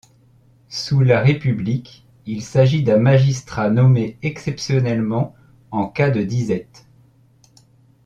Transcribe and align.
Sous 0.69 1.01
la 1.01 1.21
République, 1.21 2.07
il 2.25 2.41
s'agit 2.41 2.81
d'un 2.81 2.97
magistrat 2.97 3.69
nommé 3.69 4.17
exceptionnellement, 4.23 5.35
en 5.69 5.85
cas 5.87 6.09
de 6.09 6.23
disette. 6.23 6.87